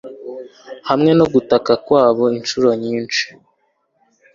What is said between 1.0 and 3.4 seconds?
no gutaka kwabo inshuro nyinshi